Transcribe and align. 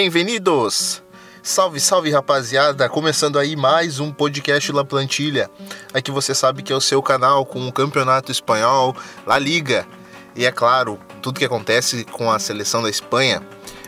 Bem-vindos! 0.00 1.02
Salve, 1.42 1.78
salve 1.78 2.10
rapaziada! 2.10 2.88
Começando 2.88 3.38
aí 3.38 3.54
mais 3.54 4.00
um 4.00 4.10
podcast 4.10 4.72
La 4.72 4.82
Plantilha. 4.82 5.50
Aqui 5.92 6.10
você 6.10 6.34
sabe 6.34 6.62
que 6.62 6.72
é 6.72 6.74
o 6.74 6.80
seu 6.80 7.02
canal 7.02 7.44
com 7.44 7.68
o 7.68 7.70
Campeonato 7.70 8.32
Espanhol, 8.32 8.96
La 9.26 9.38
Liga. 9.38 9.86
E 10.34 10.46
é 10.46 10.50
claro, 10.50 10.98
tudo 11.20 11.38
que 11.38 11.44
acontece 11.44 12.06
com 12.06 12.32
a 12.32 12.38
seleção 12.38 12.82
da 12.82 12.88
Espanha. 12.88 13.42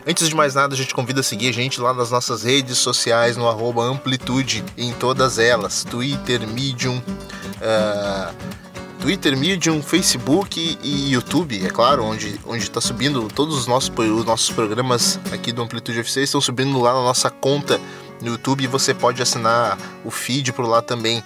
Antes 0.05 0.29
de 0.29 0.35
mais 0.35 0.53
nada, 0.53 0.75
a 0.75 0.77
gente 0.77 0.93
convida 0.93 1.21
a 1.21 1.23
seguir 1.23 1.49
a 1.49 1.51
gente 1.51 1.81
lá 1.81 1.95
nas 1.95 2.11
nossas 2.11 2.43
redes 2.43 2.77
sociais, 2.77 3.35
no 3.35 3.49
Amplitude, 3.81 4.63
em 4.77 4.93
todas 4.93 5.39
elas: 5.39 5.83
Twitter, 5.83 6.47
Medium, 6.47 6.97
uh, 6.99 8.62
Twitter, 9.03 9.37
Medium, 9.37 9.81
Facebook 9.83 10.77
e 10.81 11.11
YouTube, 11.11 11.61
é 11.61 11.69
claro, 11.69 12.05
onde 12.05 12.39
onde 12.45 12.63
está 12.63 12.79
subindo 12.79 13.27
todos 13.27 13.57
os 13.57 13.67
nossos, 13.67 13.91
os 13.93 14.23
nossos 14.23 14.49
programas 14.49 15.19
aqui 15.29 15.51
do 15.51 15.61
Amplitude 15.61 15.99
FC 15.99 16.21
estão 16.21 16.39
subindo 16.39 16.79
lá 16.79 16.93
na 16.93 17.01
nossa 17.01 17.29
conta 17.29 17.81
no 18.21 18.29
YouTube 18.29 18.63
e 18.63 18.67
você 18.67 18.93
pode 18.93 19.21
assinar 19.21 19.77
o 20.05 20.09
feed 20.09 20.53
por 20.53 20.65
lá 20.65 20.81
também. 20.81 21.21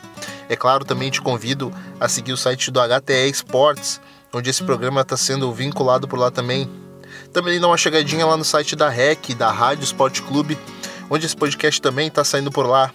É 0.50 0.56
claro, 0.56 0.84
também 0.84 1.12
te 1.12 1.22
convido 1.22 1.72
a 2.00 2.10
seguir 2.10 2.32
o 2.34 2.38
site 2.38 2.72
do 2.72 2.80
HTE 2.80 3.30
Sports, 3.30 4.02
onde 4.34 4.50
esse 4.50 4.64
programa 4.64 5.02
está 5.02 5.16
sendo 5.16 5.54
vinculado 5.54 6.08
por 6.08 6.18
lá 6.18 6.32
também. 6.32 6.68
Também 7.32 7.60
dá 7.60 7.68
uma 7.68 7.78
chegadinha 7.78 8.26
lá 8.26 8.36
no 8.36 8.44
site 8.44 8.76
da 8.76 8.90
REC, 8.90 9.36
da 9.36 9.52
Rádio 9.52 9.84
Esporte 9.84 10.24
Clube, 10.24 10.58
onde 11.12 11.28
esse 11.28 11.38
podcast 11.38 11.80
também 11.80 12.08
está 12.08 12.24
saindo 12.24 12.52
por 12.52 12.66
lá. 12.66 12.92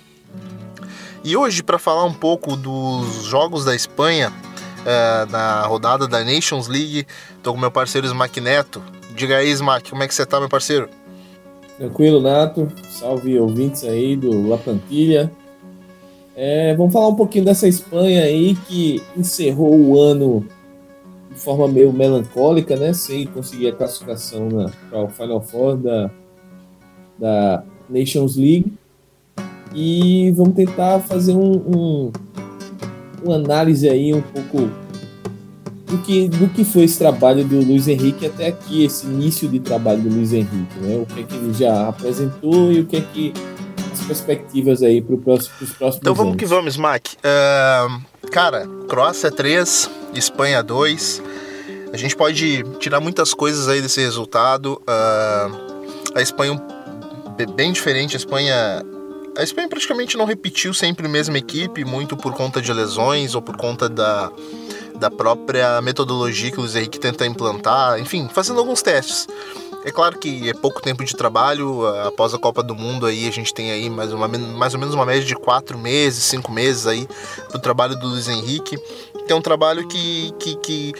E 1.22 1.36
hoje, 1.36 1.62
para 1.62 1.78
falar 1.78 2.02
um 2.02 2.12
pouco 2.12 2.56
dos 2.56 3.22
jogos 3.26 3.64
da 3.64 3.76
Espanha, 3.76 4.32
é, 4.84 5.26
na 5.30 5.62
rodada 5.62 6.06
da 6.06 6.24
Nations 6.24 6.68
League. 6.68 7.06
Tô 7.42 7.52
com 7.52 7.58
meu 7.58 7.70
parceiro 7.70 8.06
Smack 8.06 8.40
Neto. 8.40 8.82
Diga 9.14 9.36
aí, 9.36 9.50
Smack, 9.50 9.90
como 9.90 10.02
é 10.02 10.08
que 10.08 10.14
você 10.14 10.24
tá, 10.24 10.40
meu 10.40 10.48
parceiro? 10.48 10.88
Tranquilo, 11.76 12.20
Nato. 12.20 12.68
Salve 12.90 13.38
ouvintes 13.38 13.84
aí 13.84 14.14
do 14.14 14.48
La 14.48 14.56
Plantilha. 14.56 15.32
É, 16.36 16.74
vamos 16.76 16.92
falar 16.92 17.08
um 17.08 17.14
pouquinho 17.14 17.44
dessa 17.44 17.66
Espanha 17.66 18.22
aí 18.22 18.54
que 18.54 19.02
encerrou 19.16 19.78
o 19.78 20.00
ano 20.00 20.46
de 21.30 21.38
forma 21.38 21.66
meio 21.68 21.92
melancólica, 21.92 22.76
né? 22.76 22.92
Sem 22.92 23.26
conseguir 23.26 23.68
a 23.68 23.72
classificação 23.72 24.48
para 24.88 25.02
o 25.02 25.08
Final 25.08 25.40
Four 25.40 25.76
da, 25.76 26.10
da 27.18 27.64
Nations 27.88 28.36
League. 28.36 28.72
E 29.74 30.30
vamos 30.32 30.54
tentar 30.54 31.00
fazer 31.00 31.32
um, 31.32 31.52
um 31.52 32.12
uma 33.24 33.36
análise 33.36 33.88
aí 33.88 34.12
um 34.12 34.22
pouco 34.22 34.70
do 35.86 35.98
que, 35.98 36.28
do 36.28 36.48
que 36.48 36.64
foi 36.64 36.84
esse 36.84 36.98
trabalho 36.98 37.44
do 37.44 37.60
Luiz 37.60 37.86
Henrique 37.86 38.26
até 38.26 38.48
aqui, 38.48 38.84
esse 38.84 39.06
início 39.06 39.48
de 39.48 39.60
trabalho 39.60 40.00
do 40.00 40.08
Luiz 40.08 40.32
Henrique, 40.32 40.78
né? 40.80 40.96
O 40.96 41.06
que 41.06 41.20
é 41.20 41.22
que 41.22 41.34
ele 41.34 41.52
já 41.52 41.88
apresentou 41.88 42.72
e 42.72 42.80
o 42.80 42.86
que 42.86 42.96
é 42.96 43.00
que 43.00 43.32
as 43.92 44.00
perspectivas 44.00 44.82
aí 44.82 45.02
para 45.02 45.16
próximo, 45.18 45.54
os 45.60 45.72
próximos 45.72 46.00
Então 46.00 46.14
vamos 46.14 46.32
anos. 46.32 46.42
que 46.42 46.46
vamos, 46.46 46.76
Mac. 46.76 47.06
Uh, 47.08 48.28
cara, 48.30 48.66
Croácia 48.88 49.30
3, 49.30 49.90
Espanha 50.14 50.62
2. 50.62 51.22
A 51.92 51.96
gente 51.98 52.16
pode 52.16 52.64
tirar 52.78 53.00
muitas 53.00 53.34
coisas 53.34 53.68
aí 53.68 53.82
desse 53.82 54.00
resultado. 54.00 54.80
Uh, 54.82 56.14
a 56.14 56.22
Espanha 56.22 56.60
bem 57.54 57.72
diferente, 57.72 58.16
a 58.16 58.18
Espanha 58.18 58.82
a 59.36 59.42
Espanha 59.42 59.68
praticamente 59.68 60.16
não 60.16 60.24
repetiu 60.24 60.74
sempre 60.74 61.06
a 61.06 61.08
mesma 61.08 61.38
equipe, 61.38 61.84
muito 61.84 62.16
por 62.16 62.34
conta 62.34 62.60
de 62.60 62.72
lesões 62.72 63.34
ou 63.34 63.42
por 63.42 63.56
conta 63.56 63.88
da, 63.88 64.30
da 64.96 65.10
própria 65.10 65.80
metodologia 65.80 66.50
que 66.50 66.58
o 66.58 66.60
Luiz 66.60 66.76
Henrique 66.76 66.98
tenta 66.98 67.26
implantar, 67.26 67.98
enfim, 67.98 68.28
fazendo 68.32 68.60
alguns 68.60 68.82
testes. 68.82 69.26
É 69.84 69.90
claro 69.90 70.16
que 70.16 70.48
é 70.48 70.54
pouco 70.54 70.80
tempo 70.80 71.04
de 71.04 71.16
trabalho, 71.16 71.84
após 72.06 72.32
a 72.32 72.38
Copa 72.38 72.62
do 72.62 72.74
Mundo 72.74 73.04
aí 73.04 73.26
a 73.26 73.32
gente 73.32 73.52
tem 73.52 73.72
aí 73.72 73.90
mais, 73.90 74.12
uma, 74.12 74.28
mais 74.28 74.74
ou 74.74 74.80
menos 74.80 74.94
uma 74.94 75.04
média 75.04 75.24
de 75.24 75.34
quatro 75.34 75.76
meses, 75.76 76.22
cinco 76.22 76.52
meses 76.52 76.86
aí 76.86 77.08
pro 77.48 77.58
trabalho 77.58 77.98
do 77.98 78.06
Luiz 78.06 78.28
Henrique. 78.28 78.78
Que 79.26 79.32
é 79.32 79.34
um 79.34 79.42
trabalho 79.42 79.86
que, 79.88 80.32
que, 80.38 80.56
que 80.56 80.92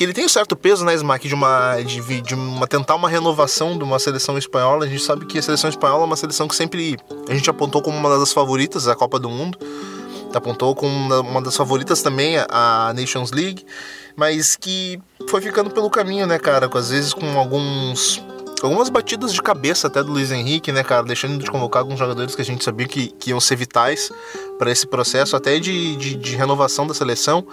que 0.00 0.04
ele 0.04 0.14
tem 0.14 0.24
um 0.24 0.30
certo 0.30 0.56
peso, 0.56 0.82
né, 0.82 0.94
Smack, 0.94 1.28
de 1.28 1.34
uma, 1.34 1.78
de, 1.82 2.22
de, 2.22 2.34
uma 2.34 2.66
tentar 2.66 2.94
uma 2.94 3.06
renovação 3.06 3.76
de 3.76 3.84
uma 3.84 3.98
seleção 3.98 4.38
espanhola. 4.38 4.86
A 4.86 4.88
gente 4.88 5.02
sabe 5.02 5.26
que 5.26 5.38
a 5.38 5.42
seleção 5.42 5.68
espanhola 5.68 6.04
é 6.04 6.06
uma 6.06 6.16
seleção 6.16 6.48
que 6.48 6.56
sempre 6.56 6.96
a 7.28 7.34
gente 7.34 7.50
apontou 7.50 7.82
como 7.82 7.98
uma 7.98 8.18
das 8.18 8.32
favoritas 8.32 8.84
da 8.84 8.96
Copa 8.96 9.18
do 9.18 9.28
Mundo. 9.28 9.58
Apontou 10.32 10.74
como 10.74 11.20
uma 11.20 11.42
das 11.42 11.54
favoritas 11.54 12.00
também 12.00 12.36
a 12.48 12.94
Nations 12.96 13.30
League, 13.30 13.66
mas 14.16 14.56
que 14.56 14.98
foi 15.28 15.42
ficando 15.42 15.68
pelo 15.68 15.90
caminho, 15.90 16.26
né, 16.26 16.38
cara? 16.38 16.66
Com, 16.66 16.78
às 16.78 16.88
vezes 16.88 17.12
com 17.12 17.38
alguns 17.38 18.24
algumas 18.62 18.88
batidas 18.88 19.34
de 19.34 19.42
cabeça 19.42 19.88
até 19.88 20.02
do 20.02 20.12
Luiz 20.12 20.32
Henrique, 20.32 20.72
né, 20.72 20.82
cara, 20.82 21.02
deixando 21.02 21.36
de 21.36 21.50
convocar 21.50 21.82
alguns 21.82 21.98
jogadores 21.98 22.34
que 22.34 22.40
a 22.40 22.44
gente 22.44 22.64
sabia 22.64 22.88
que, 22.88 23.08
que 23.08 23.30
iam 23.30 23.40
ser 23.40 23.56
vitais 23.56 24.10
para 24.58 24.70
esse 24.70 24.86
processo 24.86 25.36
até 25.36 25.58
de, 25.58 25.94
de, 25.96 26.14
de, 26.14 26.36
renovação 26.36 26.86
da 26.86 26.94
seleção. 26.94 27.46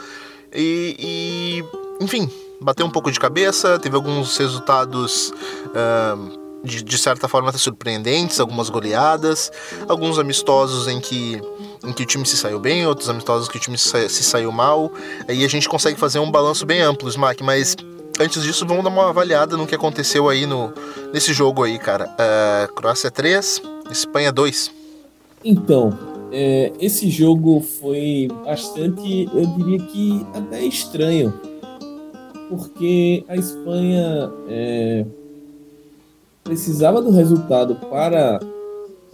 E, 0.53 0.95
e 0.97 1.86
enfim, 1.99 2.29
bateu 2.61 2.85
um 2.85 2.89
pouco 2.89 3.11
de 3.11 3.19
cabeça, 3.19 3.79
teve 3.79 3.95
alguns 3.95 4.37
resultados 4.37 5.33
uh, 5.67 6.47
de, 6.63 6.83
de, 6.83 6.97
certa 6.97 7.27
forma 7.27 7.49
até 7.49 7.57
surpreendentes, 7.57 8.39
algumas 8.39 8.69
goleadas, 8.69 9.51
alguns 9.87 10.19
amistosos 10.19 10.87
em 10.87 10.99
que, 10.99 11.41
em 11.83 11.93
que 11.93 12.03
o 12.03 12.05
time 12.05 12.25
se 12.25 12.37
saiu 12.37 12.59
bem, 12.59 12.85
outros 12.85 13.09
amistosos 13.09 13.47
que 13.47 13.57
o 13.57 13.59
time 13.59 13.77
se, 13.77 14.09
se 14.09 14.23
saiu 14.23 14.51
mal. 14.51 14.91
Aí 15.27 15.45
a 15.45 15.47
gente 15.47 15.69
consegue 15.69 15.99
fazer 15.99 16.19
um 16.19 16.29
balanço 16.29 16.65
bem 16.65 16.81
amplo, 16.81 17.09
Smack, 17.09 17.43
mas 17.43 17.75
antes 18.19 18.43
disso 18.43 18.65
vamos 18.65 18.83
dar 18.83 18.89
uma 18.89 19.09
avaliada 19.09 19.55
no 19.55 19.67
que 19.67 19.75
aconteceu 19.75 20.27
aí 20.27 20.45
no, 20.45 20.73
nesse 21.13 21.33
jogo 21.33 21.63
aí, 21.63 21.77
cara. 21.77 22.09
Uh, 22.13 22.73
Croácia 22.73 23.11
3, 23.11 23.61
Espanha 23.91 24.31
2. 24.31 24.71
Então, 25.45 25.97
é, 26.31 26.73
esse 26.79 27.09
jogo 27.09 27.61
foi 27.61 28.27
bastante, 28.43 29.29
eu 29.33 29.45
diria 29.57 29.79
que 29.79 30.25
até 30.33 30.61
estranho 30.61 31.33
porque 32.49 33.23
a 33.27 33.35
Espanha 33.35 34.31
é, 34.47 35.05
precisava 36.43 37.01
do 37.01 37.11
resultado 37.11 37.75
para 37.89 38.39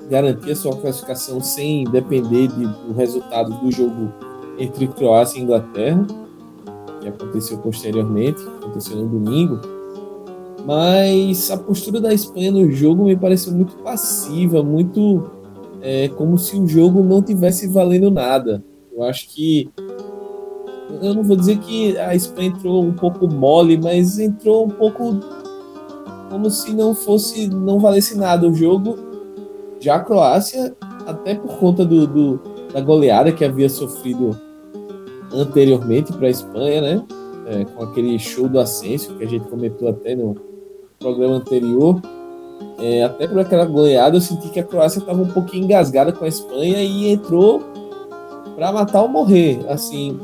garantir 0.09 0.51
a 0.51 0.55
sua 0.55 0.75
classificação 0.75 1.41
sem 1.41 1.83
depender 1.85 2.47
de, 2.47 2.65
do 2.65 2.93
resultado 2.93 3.53
do 3.59 3.71
jogo 3.71 4.11
entre 4.59 4.87
Croácia 4.87 5.39
e 5.39 5.43
Inglaterra, 5.43 6.05
que 7.01 7.07
aconteceu 7.07 7.57
posteriormente, 7.57 8.41
aconteceu 8.61 8.97
no 8.97 9.07
domingo. 9.07 9.59
Mas 10.65 11.51
a 11.51 11.57
postura 11.57 11.99
da 11.99 12.13
Espanha 12.13 12.51
no 12.51 12.71
jogo 12.71 13.05
me 13.05 13.15
pareceu 13.15 13.51
muito 13.51 13.75
passiva, 13.77 14.63
muito 14.63 15.29
é, 15.81 16.07
como 16.09 16.37
se 16.37 16.57
o 16.57 16.67
jogo 16.67 17.03
não 17.03 17.21
tivesse 17.21 17.67
valendo 17.67 18.09
nada. 18.09 18.63
Eu 18.95 19.03
acho 19.03 19.27
que 19.29 19.69
eu 21.01 21.13
não 21.13 21.23
vou 21.23 21.35
dizer 21.35 21.57
que 21.59 21.97
a 21.97 22.15
Espanha 22.15 22.49
entrou 22.49 22.83
um 22.83 22.93
pouco 22.93 23.27
mole, 23.27 23.77
mas 23.77 24.19
entrou 24.19 24.65
um 24.65 24.69
pouco 24.69 25.19
como 26.29 26.49
se 26.49 26.73
não 26.73 26.95
fosse, 26.95 27.47
não 27.47 27.79
valesse 27.79 28.17
nada 28.17 28.47
o 28.47 28.53
jogo. 28.53 28.97
Já 29.79 29.95
a 29.95 29.99
Croácia, 29.99 30.75
até 31.05 31.35
por 31.35 31.57
conta 31.57 31.85
do, 31.85 32.07
do 32.07 32.39
da 32.73 32.81
goleada 32.81 33.31
que 33.31 33.45
havia 33.45 33.69
sofrido 33.69 34.35
anteriormente 35.31 36.11
para 36.11 36.27
a 36.27 36.31
Espanha, 36.31 36.81
né? 36.81 37.03
É, 37.45 37.65
com 37.65 37.83
aquele 37.83 38.17
show 38.17 38.47
do 38.47 38.59
Ascenso 38.59 39.15
que 39.15 39.23
a 39.23 39.27
gente 39.27 39.47
comentou 39.47 39.87
até 39.87 40.15
no 40.15 40.35
programa 40.99 41.35
anterior. 41.35 42.01
É, 42.79 43.03
até 43.03 43.27
por 43.27 43.39
aquela 43.39 43.65
goleada 43.65 44.17
eu 44.17 44.21
senti 44.21 44.49
que 44.49 44.59
a 44.59 44.63
Croácia 44.63 44.99
estava 44.99 45.21
um 45.21 45.27
pouquinho 45.27 45.65
engasgada 45.65 46.11
com 46.11 46.25
a 46.25 46.27
Espanha 46.27 46.81
e 46.81 47.11
entrou 47.11 47.61
para 48.55 48.71
matar 48.71 49.01
ou 49.01 49.07
morrer. 49.07 49.59
Assim, 49.69 50.17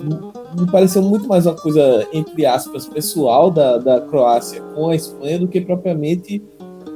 me 0.00 0.70
pareceu 0.70 1.02
muito 1.02 1.26
mais 1.26 1.46
uma 1.46 1.54
coisa, 1.54 2.06
entre 2.12 2.46
aspas, 2.46 2.86
pessoal 2.86 3.50
da, 3.50 3.78
da 3.78 4.00
Croácia 4.00 4.62
com 4.74 4.88
a 4.88 4.94
Espanha 4.94 5.38
do 5.38 5.48
que 5.48 5.60
propriamente 5.60 6.42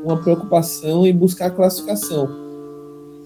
uma 0.04 0.16
preocupação 0.16 1.06
em 1.06 1.14
buscar 1.14 1.46
a 1.46 1.50
classificação. 1.50 2.28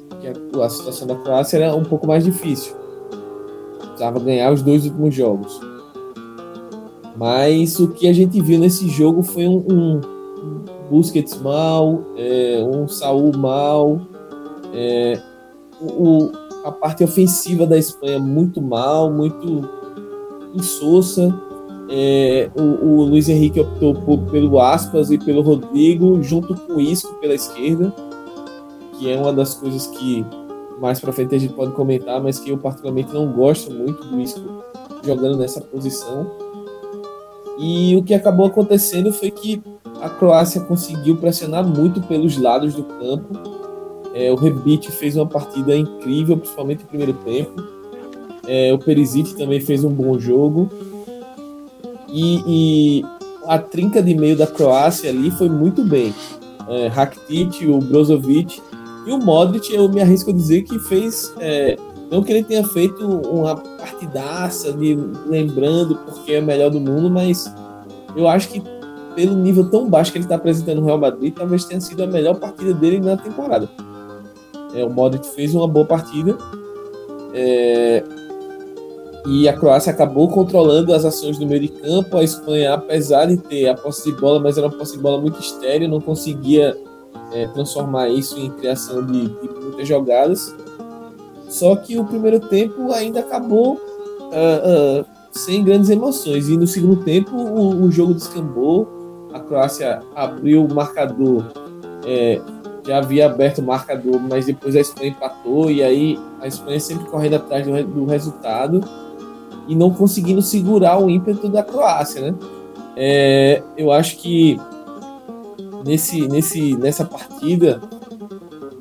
Porque 0.09 0.29
a, 0.29 0.65
a 0.65 0.69
situação 0.69 1.07
da 1.07 1.15
Croácia 1.17 1.59
era 1.59 1.75
um 1.75 1.85
pouco 1.85 2.07
mais 2.07 2.25
difícil. 2.25 2.75
Precisava 3.79 4.19
ganhar 4.21 4.53
os 4.53 4.63
dois 4.63 4.85
últimos 4.85 5.15
jogos. 5.15 5.61
Mas 7.17 7.79
o 7.81 7.89
que 7.89 8.09
a 8.09 8.13
gente 8.13 8.41
viu 8.43 8.59
nesse 8.59 8.89
jogo 8.89 9.23
foi 9.23 9.47
um, 9.49 9.59
um 9.59 10.01
Busquets 10.91 11.41
mal, 11.41 12.03
é, 12.17 12.63
um 12.63 12.87
Saul 12.87 13.37
mal, 13.37 14.01
é, 14.75 15.21
o, 15.81 16.31
a 16.67 16.73
parte 16.73 17.05
ofensiva 17.05 17.65
da 17.65 17.79
Espanha 17.79 18.19
muito 18.19 18.61
mal, 18.61 19.09
muito 19.09 19.69
insossa. 20.53 21.33
É, 21.89 22.51
o, 22.57 22.63
o, 22.63 23.05
Luiz 23.05 23.29
Henrique 23.29 23.61
optou 23.61 23.95
por, 23.95 24.19
pelo 24.33 24.61
Aspas 24.61 25.13
e 25.13 25.17
pelo 25.17 25.43
Rodrigo, 25.43 26.21
junto 26.25 26.57
com 26.57 26.75
o 26.75 26.81
Isco 26.81 27.15
pela 27.21 27.35
esquerda, 27.35 27.95
que 28.99 29.09
é 29.09 29.17
uma 29.17 29.33
das 29.33 29.55
coisas 29.55 29.87
que 29.87 30.27
mais 30.81 30.99
para 30.99 31.13
frente 31.13 31.37
a 31.37 31.39
gente 31.39 31.55
pode 31.55 31.71
comentar, 31.71 32.21
mas 32.21 32.41
que 32.41 32.51
eu 32.51 32.59
particularmente 32.59 33.15
não 33.15 33.33
gosto 33.33 33.73
muito 33.73 34.03
do 34.03 34.21
Isco 34.21 34.41
jogando 35.05 35.39
nessa 35.39 35.61
posição. 35.61 36.29
E 37.61 37.95
o 37.97 38.03
que 38.03 38.13
acabou 38.13 38.47
acontecendo 38.47 39.13
foi 39.13 39.31
que 39.31 39.63
a 40.03 40.11
Croácia 40.11 40.61
conseguiu 40.63 41.17
pressionar 41.17 41.65
muito 41.65 42.03
pelos 42.03 42.37
lados 42.37 42.75
do 42.75 42.83
campo. 42.83 43.56
É, 44.17 44.33
o 44.33 44.35
Rebic 44.35 44.91
fez 44.91 45.15
uma 45.15 45.27
partida 45.27 45.77
incrível, 45.77 46.39
principalmente 46.39 46.85
no 46.85 46.89
primeiro 46.89 47.13
tempo. 47.13 47.63
É, 48.49 48.73
o 48.73 48.79
Perisic 48.79 49.37
também 49.37 49.61
fez 49.61 49.85
um 49.85 49.91
bom 49.91 50.19
jogo. 50.19 50.71
E, 52.09 52.43
e, 52.47 53.05
a 53.47 53.59
trinca 53.59 54.03
de 54.03 54.15
meio 54.15 54.35
da 54.35 54.47
Croácia 54.47 55.11
ali 55.11 55.31
foi 55.33 55.51
muito 55.51 55.85
bem. 55.85 56.15
É, 56.67 56.87
Rakitic, 56.87 57.69
o 57.69 57.79
Brozovic 57.79 58.59
e 59.07 59.13
o 59.13 59.19
Modric, 59.19 59.73
eu 59.75 59.87
me 59.87 60.01
arrisco 60.01 60.31
a 60.31 60.33
dizer 60.33 60.63
que 60.63 60.79
fez. 60.79 61.31
É, 61.39 61.77
não 62.11 62.23
que 62.23 62.33
ele 62.33 62.43
tenha 62.43 62.65
feito 62.65 63.07
uma 63.07 63.55
partidaça 63.55 64.73
de 64.73 64.97
lembrando 65.27 65.95
porque 66.07 66.33
é 66.33 66.41
o 66.41 66.43
melhor 66.43 66.71
do 66.71 66.81
mundo, 66.81 67.11
mas 67.11 67.53
eu 68.17 68.27
acho 68.27 68.49
que 68.49 68.63
pelo 69.15 69.35
nível 69.35 69.69
tão 69.69 69.91
baixo 69.91 70.11
que 70.11 70.17
ele 70.19 70.25
está 70.25 70.37
apresentando 70.37 70.81
no 70.81 70.87
Real 70.87 70.99
Madrid, 70.99 71.35
talvez 71.35 71.65
tenha 71.65 71.81
sido 71.83 72.03
a 72.03 72.07
melhor 72.07 72.37
partida 72.37 72.73
dele 72.73 73.01
na 73.01 73.17
temporada. 73.17 73.69
É, 74.77 74.85
o 74.85 74.91
Modric 74.91 75.27
fez 75.29 75.55
uma 75.55 75.67
boa 75.67 75.87
partida. 75.87 76.37
É, 77.33 78.05
e 79.27 79.49
a 79.49 79.53
Croácia 79.53 79.91
acabou 79.91 80.29
controlando 80.29 80.95
as 80.95 81.05
ações 81.05 81.37
do 81.39 81.47
meio 81.47 81.63
de 81.63 81.69
campo. 81.69 82.17
A 82.17 82.23
Espanha, 82.23 82.75
apesar 82.75 83.27
de 83.27 83.37
ter 83.37 83.69
a 83.69 83.75
posse 83.75 84.11
de 84.11 84.21
bola, 84.21 84.39
mas 84.39 84.57
era 84.57 84.69
uma 84.69 84.77
posse 84.77 84.97
de 84.97 85.03
bola 85.03 85.21
muito 85.21 85.41
estéreo, 85.41 85.89
não 85.89 86.01
conseguia 86.01 86.77
é, 87.33 87.49
transformar 87.49 88.09
isso 88.09 88.39
em 88.39 88.51
criação 88.51 89.05
de, 89.05 89.29
de, 89.29 89.49
muitas 89.61 89.89
jogadas. 89.89 90.55
Só 91.49 91.75
que 91.75 91.99
o 91.99 92.05
primeiro 92.05 92.39
tempo 92.41 92.93
ainda 92.93 93.21
acabou 93.21 93.75
uh, 93.75 95.01
uh, 95.01 95.07
sem 95.33 95.65
grandes 95.65 95.91
emoções. 95.91 96.49
E 96.49 96.57
no 96.57 96.67
segundo 96.67 97.03
tempo 97.03 97.35
o, 97.35 97.83
o 97.83 97.91
jogo 97.91 98.15
descambou. 98.15 98.95
A 99.33 99.41
Croácia 99.41 100.03
abriu 100.15 100.65
o 100.65 100.75
marcador, 100.75 101.45
é, 102.07 102.41
já 102.87 102.99
havia 102.99 103.27
aberto 103.27 103.59
o 103.59 103.63
marcador, 103.63 104.21
mas 104.21 104.47
depois 104.47 104.77
a 104.77 104.81
Espanha 104.81 105.11
empatou. 105.11 105.71
E 105.71 105.83
aí 105.83 106.19
a 106.41 106.47
Espanha 106.47 106.79
sempre 106.79 107.07
correndo 107.07 107.35
atrás 107.35 107.67
do, 107.67 107.85
do 107.85 108.05
resultado 108.05 108.81
e 109.67 109.75
não 109.75 109.91
conseguindo 109.91 110.41
segurar 110.41 110.99
o 111.03 111.11
ímpeto 111.11 111.49
da 111.49 111.63
Croácia, 111.63 112.21
né? 112.21 112.35
É, 112.97 113.63
eu 113.77 113.93
acho 113.93 114.17
que 114.17 114.59
nesse, 115.85 116.27
nesse, 116.29 116.77
nessa 116.77 117.05
partida 117.05 117.81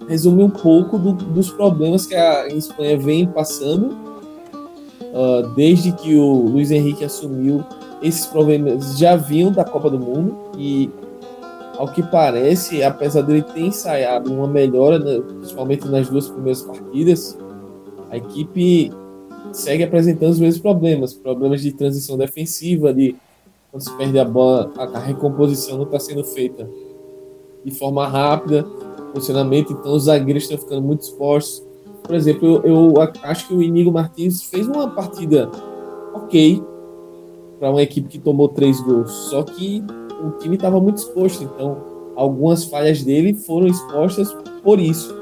resume 0.08 0.44
um 0.44 0.50
pouco 0.50 0.98
do, 0.98 1.14
dos 1.14 1.50
problemas 1.50 2.06
que 2.06 2.16
a 2.16 2.48
Espanha 2.48 2.98
vem 2.98 3.28
passando 3.28 3.98
uh, 5.16 5.48
desde 5.56 5.92
que 5.92 6.16
o 6.16 6.48
Luiz 6.48 6.72
Henrique 6.72 7.04
assumiu. 7.04 7.64
Esses 8.02 8.26
problemas 8.26 8.98
já 8.98 9.16
vinham 9.16 9.52
da 9.52 9.64
Copa 9.64 9.90
do 9.90 10.00
Mundo 10.00 10.52
e, 10.58 10.90
ao 11.78 11.88
que 11.88 12.04
parece, 12.04 12.84
apesar 12.84 13.22
dele 13.22 13.42
ter 13.42 13.62
ensaiado 13.62 14.34
uma 14.34 14.48
melhora, 14.48 15.00
né, 15.00 15.22
principalmente 15.22 15.88
nas 15.88 16.10
duas 16.10 16.30
primeiras 16.30 16.62
partidas, 16.62 17.38
a 18.10 18.18
equipe 18.18 18.92
segue 19.52 19.84
apresentando 19.84 20.32
os 20.32 20.40
mesmos 20.40 20.62
problemas, 20.62 21.14
problemas 21.14 21.62
de 21.62 21.72
transição 21.72 22.18
defensiva, 22.18 22.94
de 22.94 23.16
quando 23.72 23.84
se 23.84 23.98
perde 23.98 24.20
a 24.20 24.26
bola, 24.26 24.72
a 24.78 25.00
recomposição 25.00 25.78
não 25.78 25.84
está 25.84 26.00
sendo 26.00 26.24
feita 26.24 26.70
de 27.64 27.72
forma 27.72 28.08
rápida, 28.08 28.66
funcionamento, 29.14 29.74
então 29.74 29.94
os 29.94 30.04
zagueiros 30.04 30.44
estão 30.44 30.58
ficando 30.58 30.82
muito 30.82 31.02
expostos. 31.02 31.66
Por 32.04 32.16
exemplo, 32.16 32.62
eu, 32.64 32.94
eu 32.94 32.94
acho 33.24 33.48
que 33.48 33.54
o 33.54 33.62
Inigo 33.62 33.92
Martins 33.92 34.44
fez 34.44 34.68
uma 34.68 34.90
partida 34.90 35.50
ok 36.14 36.62
para 37.60 37.72
uma 37.72 37.82
equipe 37.82 38.08
que 38.08 38.20
tomou 38.20 38.50
três 38.50 38.80
gols, 38.82 39.12
só 39.30 39.42
que 39.42 39.84
o 40.24 40.32
time 40.40 40.56
estava 40.56 40.80
muito 40.80 40.98
exposto, 40.98 41.44
então 41.44 41.78
algumas 42.16 42.64
falhas 42.66 43.04
dele 43.04 43.34
foram 43.34 43.68
expostas 43.68 44.36
por 44.64 44.80
isso. 44.80 45.16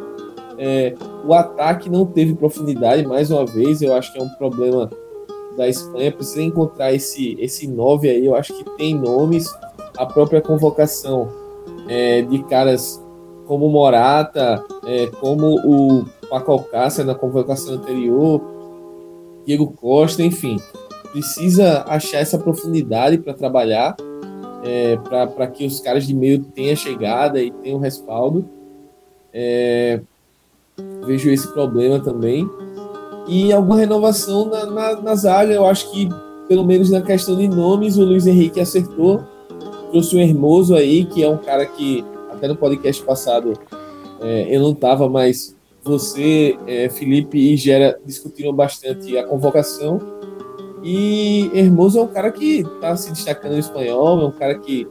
É, 0.57 0.95
o 1.25 1.33
ataque 1.33 1.89
não 1.89 2.05
teve 2.05 2.33
profundidade, 2.35 3.05
mais 3.05 3.31
uma 3.31 3.45
vez, 3.45 3.81
eu 3.81 3.93
acho 3.93 4.13
que 4.13 4.19
é 4.19 4.23
um 4.23 4.29
problema 4.29 4.89
da 5.57 5.67
Espanha. 5.67 6.11
Precisa 6.11 6.41
encontrar 6.41 6.93
esse, 6.93 7.35
esse 7.39 7.67
9 7.67 8.09
aí, 8.09 8.25
eu 8.25 8.35
acho 8.35 8.53
que 8.53 8.63
tem 8.77 8.95
nomes. 8.95 9.53
A 9.97 10.05
própria 10.05 10.41
convocação 10.41 11.29
é, 11.87 12.21
de 12.21 12.43
caras 12.43 13.03
como 13.45 13.69
Morata, 13.69 14.63
é, 14.85 15.07
como 15.07 15.55
o 15.59 16.05
Paco 16.29 16.51
Alcácer 16.51 17.05
na 17.05 17.13
convocação 17.13 17.75
anterior, 17.75 18.41
Diego 19.45 19.67
Costa, 19.73 20.23
enfim. 20.23 20.59
Precisa 21.11 21.83
achar 21.87 22.19
essa 22.19 22.39
profundidade 22.39 23.19
para 23.19 23.33
trabalhar, 23.33 23.95
é, 24.63 24.97
para 24.97 25.47
que 25.47 25.65
os 25.65 25.79
caras 25.79 26.07
de 26.07 26.13
meio 26.13 26.43
tenham 26.43 26.75
chegada 26.75 27.41
e 27.41 27.51
tenham 27.51 27.79
respaldo. 27.79 28.47
É, 29.33 29.99
Vejo 31.05 31.29
esse 31.29 31.47
problema 31.53 31.99
também. 31.99 32.49
E 33.27 33.53
alguma 33.53 33.77
renovação 33.77 34.45
na, 34.45 34.65
na, 34.65 35.01
na 35.01 35.15
zaga, 35.15 35.53
eu 35.53 35.65
acho 35.65 35.91
que, 35.91 36.09
pelo 36.47 36.65
menos 36.65 36.89
na 36.89 37.01
questão 37.01 37.37
de 37.37 37.47
nomes, 37.47 37.97
o 37.97 38.03
Luiz 38.03 38.25
Henrique 38.25 38.59
acertou. 38.59 39.23
Trouxe 39.91 40.15
o 40.15 40.19
Hermoso 40.19 40.75
aí, 40.75 41.05
que 41.05 41.23
é 41.23 41.29
um 41.29 41.37
cara 41.37 41.65
que, 41.65 42.03
até 42.31 42.47
no 42.47 42.55
podcast 42.55 43.01
passado, 43.03 43.53
é, 44.19 44.55
eu 44.55 44.61
não 44.61 44.71
estava, 44.71 45.07
mas 45.07 45.55
você, 45.83 46.57
é, 46.65 46.89
Felipe 46.89 47.37
e 47.37 47.55
Gera 47.55 47.99
discutiram 48.05 48.53
bastante 48.53 49.17
a 49.17 49.23
convocação. 49.23 50.01
E 50.83 51.49
Hermoso 51.53 51.99
é 51.99 52.01
um 52.01 52.07
cara 52.07 52.29
que 52.29 52.59
está 52.59 52.95
se 52.97 53.09
destacando 53.11 53.53
no 53.53 53.59
espanhol, 53.59 54.21
é 54.21 54.25
um 54.25 54.31
cara 54.31 54.55
que 54.55 54.85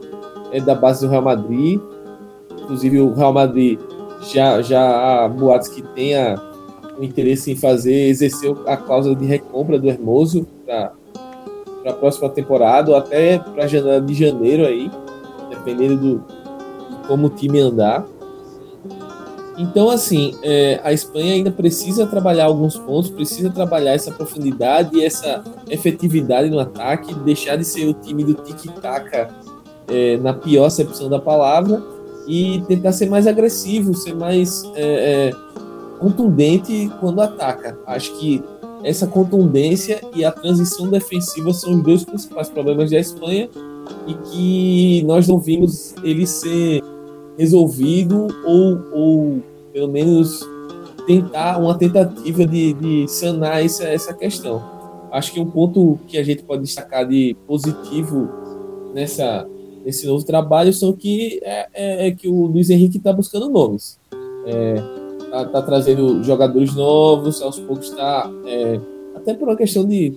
é 0.51 0.59
da 0.59 0.73
base 0.73 1.05
do 1.05 1.11
Real 1.11 1.21
Madrid. 1.21 1.79
Inclusive, 2.51 2.99
o 2.99 3.13
Real 3.13 3.31
Madrid 3.31 3.79
já, 4.21 4.61
já 4.61 5.23
há 5.23 5.27
boatos 5.27 5.67
que 5.67 5.81
tenha 5.81 6.41
o 6.97 7.03
interesse 7.03 7.51
em 7.51 7.55
fazer, 7.55 8.07
exercer 8.07 8.55
a 8.65 8.75
cláusula 8.75 9.15
de 9.15 9.25
recompra 9.25 9.77
do 9.77 9.87
Hermoso 9.87 10.47
para 10.65 10.93
a 11.85 11.93
próxima 11.93 12.29
temporada, 12.29 12.91
ou 12.91 12.97
até 12.97 13.37
para 13.37 13.67
janela 13.67 14.01
de 14.01 14.13
janeiro 14.13 14.65
aí, 14.65 14.89
dependendo 15.49 15.97
do, 15.97 16.17
de 16.19 17.07
como 17.07 17.27
o 17.27 17.29
time 17.29 17.59
andar. 17.59 18.05
Então, 19.57 19.89
assim, 19.89 20.35
é, 20.41 20.79
a 20.83 20.91
Espanha 20.91 21.33
ainda 21.33 21.51
precisa 21.51 22.07
trabalhar 22.07 22.45
alguns 22.45 22.77
pontos, 22.77 23.11
precisa 23.11 23.49
trabalhar 23.51 23.91
essa 23.91 24.11
profundidade 24.11 24.97
e 24.97 25.05
essa 25.05 25.43
efetividade 25.69 26.49
no 26.49 26.59
ataque, 26.59 27.13
deixar 27.13 27.55
de 27.55 27.65
ser 27.65 27.87
o 27.87 27.93
time 27.93 28.23
do 28.23 28.33
tic-tac 28.33 29.29
é, 29.87 30.17
na 30.17 30.33
pior 30.33 30.65
acepção 30.65 31.07
da 31.07 31.19
palavra 31.19 31.83
e 32.27 32.63
tentar 32.67 32.93
ser 32.93 33.09
mais 33.09 33.27
agressivo, 33.27 33.93
ser 33.93 34.15
mais 34.15 34.63
é, 34.75 35.29
é, 35.29 35.31
contundente 35.99 36.91
quando 36.99 37.21
ataca. 37.21 37.77
Acho 37.85 38.17
que 38.17 38.43
essa 38.83 39.07
contundência 39.07 40.01
e 40.15 40.25
a 40.25 40.31
transição 40.31 40.89
defensiva 40.89 41.53
são 41.53 41.75
os 41.75 41.83
dois 41.83 42.03
principais 42.03 42.49
problemas 42.49 42.89
da 42.89 42.99
Espanha 42.99 43.49
e 44.07 44.13
que 44.13 45.03
nós 45.03 45.27
não 45.27 45.37
vimos 45.37 45.93
ele 46.03 46.25
ser 46.25 46.81
resolvido 47.37 48.27
ou, 48.45 48.79
ou 48.93 49.43
pelo 49.71 49.87
menos 49.87 50.39
tentar 51.05 51.57
uma 51.59 51.77
tentativa 51.77 52.45
de, 52.45 52.73
de 52.73 53.07
sanar 53.07 53.63
essa, 53.63 53.83
essa 53.85 54.13
questão. 54.13 54.63
Acho 55.11 55.33
que 55.33 55.39
um 55.39 55.49
ponto 55.49 55.99
que 56.07 56.17
a 56.17 56.23
gente 56.23 56.43
pode 56.43 56.63
destacar 56.63 57.07
de 57.07 57.35
positivo 57.45 58.29
nessa 58.93 59.47
nesse 59.83 60.07
novo 60.07 60.23
trabalho 60.25 60.71
são 60.71 60.93
que 60.93 61.41
é, 61.43 61.67
é, 61.73 62.07
é 62.07 62.11
que 62.11 62.27
o 62.27 62.45
Luiz 62.45 62.69
Henrique 62.69 62.97
está 62.97 63.11
buscando 63.11 63.49
nomes. 63.49 63.99
É, 64.45 64.75
tá, 65.29 65.45
tá, 65.45 65.61
trazendo 65.61 66.23
jogadores 66.23 66.73
novos, 66.73 67.41
aos 67.41 67.59
poucos 67.59 67.89
está 67.89 68.31
é, 68.45 68.79
até 69.15 69.33
por 69.33 69.49
uma 69.49 69.57
questão 69.57 69.85
de 69.85 70.13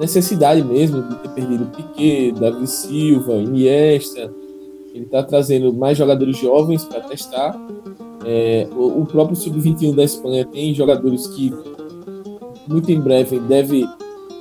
necessidade 0.00 0.62
mesmo 0.62 1.02
de 1.02 1.16
ter 1.16 1.28
perdido 1.30 1.66
Piquet, 1.66 2.32
Davi 2.32 2.66
Silva, 2.66 3.34
Iniesta. 3.34 4.32
Ele 4.96 5.04
está 5.04 5.22
trazendo 5.22 5.74
mais 5.74 5.98
jogadores 5.98 6.38
jovens 6.38 6.84
para 6.84 7.00
testar. 7.02 7.54
É, 8.24 8.66
o, 8.74 9.02
o, 9.02 9.06
próprio 9.06 9.36
sub-21 9.36 9.94
da 9.94 10.02
Espanha 10.02 10.44
tem 10.44 10.74
jogadores 10.74 11.26
que 11.26 11.52
muito 12.66 12.90
em 12.90 12.98
breve 12.98 13.38
deve 13.38 13.86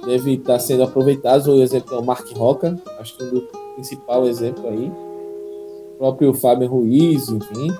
deve 0.06 0.36
estar 0.36 0.54
tá 0.54 0.60
sendo 0.60 0.84
aproveitados. 0.84 1.46
O 1.46 1.62
exemplo 1.62 1.94
é 1.94 2.00
o 2.00 2.06
Mark 2.06 2.26
Roca, 2.38 2.82
acho 3.00 3.18
que 3.18 3.24
um 3.24 3.42
principal 3.76 4.26
exemplo 4.26 4.68
aí. 4.70 4.90
O 4.90 5.98
próprio 5.98 6.34
Fábio 6.34 6.70
Ruiz, 6.70 7.28
enfim. 7.28 7.72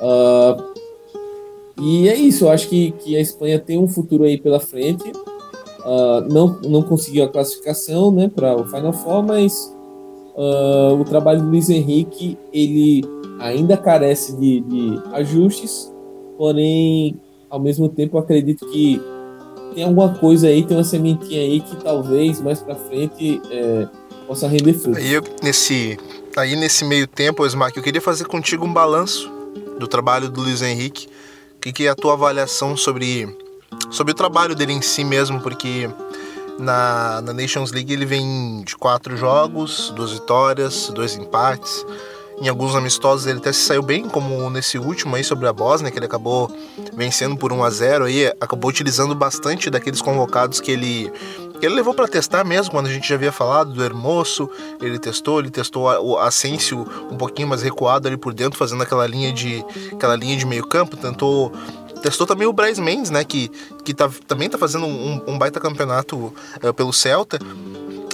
Uh, 0.00 0.74
e 1.82 2.08
é 2.08 2.16
isso, 2.16 2.46
eu 2.46 2.50
acho 2.50 2.68
que, 2.68 2.92
que 2.92 3.16
a 3.16 3.20
Espanha 3.20 3.58
tem 3.58 3.78
um 3.78 3.88
futuro 3.88 4.24
aí 4.24 4.38
pela 4.38 4.60
frente. 4.60 5.10
Uh, 5.10 6.32
não, 6.32 6.58
não 6.62 6.82
conseguiu 6.82 7.24
a 7.24 7.28
classificação 7.28 8.10
né, 8.10 8.30
para 8.34 8.56
o 8.56 8.64
Final 8.64 8.92
Four, 8.94 9.22
mas 9.24 9.74
uh, 10.34 10.94
o 11.00 11.04
trabalho 11.04 11.42
do 11.42 11.48
Luiz 11.48 11.68
Henrique 11.70 12.38
ele 12.52 13.02
ainda 13.40 13.76
carece 13.76 14.36
de, 14.36 14.60
de 14.60 15.00
ajustes, 15.12 15.92
porém, 16.36 17.20
ao 17.50 17.60
mesmo 17.60 17.88
tempo, 17.88 18.18
acredito 18.18 18.66
que 18.66 19.00
tem 19.74 19.84
alguma 19.84 20.14
coisa 20.14 20.46
aí, 20.48 20.64
tem 20.64 20.76
uma 20.76 20.84
sementinha 20.84 21.40
aí 21.40 21.60
que 21.60 21.76
talvez 21.76 22.40
mais 22.40 22.60
para 22.60 22.76
frente 22.76 23.40
é, 23.50 23.88
possa 24.26 24.46
render 24.46 24.74
frutos. 24.74 25.02
Aí, 25.02 25.20
nesse, 25.42 25.98
aí 26.36 26.56
nesse 26.56 26.84
meio 26.84 27.06
tempo, 27.06 27.44
Smack, 27.46 27.76
eu 27.76 27.82
queria 27.82 28.00
fazer 28.00 28.24
contigo 28.26 28.64
um 28.64 28.72
balanço 28.72 29.30
do 29.78 29.88
trabalho 29.88 30.28
do 30.28 30.40
Luiz 30.40 30.62
Henrique. 30.62 31.08
Que, 31.60 31.72
que 31.72 31.86
é 31.86 31.88
a 31.88 31.94
tua 31.94 32.12
avaliação 32.12 32.76
sobre, 32.76 33.26
sobre 33.90 34.12
o 34.12 34.14
trabalho 34.14 34.54
dele 34.54 34.72
em 34.72 34.82
si 34.82 35.02
mesmo? 35.02 35.40
Porque 35.40 35.88
na, 36.58 37.20
na 37.22 37.32
Nations 37.32 37.72
League 37.72 37.92
ele 37.92 38.06
vem 38.06 38.62
de 38.62 38.76
quatro 38.76 39.16
jogos, 39.16 39.92
duas 39.94 40.12
vitórias, 40.12 40.90
dois 40.94 41.16
empates. 41.16 41.84
Em 42.40 42.48
alguns 42.48 42.74
amistosos 42.74 43.26
ele 43.26 43.38
até 43.38 43.52
se 43.52 43.60
saiu 43.60 43.82
bem, 43.82 44.08
como 44.08 44.50
nesse 44.50 44.76
último 44.76 45.14
aí 45.14 45.22
sobre 45.22 45.46
a 45.46 45.52
Bósnia, 45.52 45.90
que 45.90 45.98
ele 45.98 46.06
acabou 46.06 46.50
vencendo 46.92 47.36
por 47.36 47.52
1 47.52 47.62
a 47.62 47.70
0 47.70 48.04
aí, 48.06 48.26
acabou 48.40 48.68
utilizando 48.70 49.14
bastante 49.14 49.70
daqueles 49.70 50.02
convocados 50.02 50.60
que 50.60 50.70
ele 50.70 51.12
que 51.58 51.66
ele 51.66 51.76
levou 51.76 51.94
para 51.94 52.08
testar 52.08 52.42
mesmo, 52.44 52.72
quando 52.72 52.86
a 52.86 52.92
gente 52.92 53.08
já 53.08 53.14
havia 53.14 53.30
falado 53.30 53.72
do 53.72 53.82
Hermoso, 53.82 54.50
ele 54.82 54.98
testou, 54.98 55.38
ele 55.38 55.50
testou 55.50 55.84
o 55.84 56.18
Asensio 56.18 56.86
um 57.10 57.16
pouquinho 57.16 57.46
mais 57.46 57.62
recuado 57.62 58.08
ali 58.08 58.16
por 58.16 58.34
dentro, 58.34 58.58
fazendo 58.58 58.82
aquela 58.82 59.06
linha 59.06 59.32
de 59.32 59.64
aquela 59.92 60.16
linha 60.16 60.36
de 60.36 60.44
meio 60.44 60.66
campo, 60.66 60.96
tentou 60.96 61.52
testou 62.04 62.26
também 62.26 62.46
o 62.46 62.52
Bryce 62.52 62.82
Mendes, 62.82 63.10
né, 63.10 63.24
que, 63.24 63.50
que 63.82 63.94
tá, 63.94 64.10
também 64.28 64.50
tá 64.50 64.58
fazendo 64.58 64.84
um, 64.84 65.22
um 65.26 65.38
baita 65.38 65.58
campeonato 65.58 66.34
uh, 66.62 66.74
pelo 66.74 66.92
Celta. 66.92 67.38